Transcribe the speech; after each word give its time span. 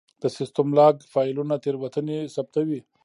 د 0.21 0.23
سیسټم 0.37 0.67
لاګ 0.79 0.95
فایلونه 1.13 1.55
تېروتنې 1.63 2.19
ثبتوي. 2.35 2.79